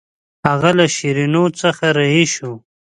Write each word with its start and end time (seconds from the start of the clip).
هغه 0.47 0.71
له 0.77 0.85
شیرینو 0.95 1.43
څخه 1.61 1.85
رهي 1.97 2.25
شو. 2.33 2.51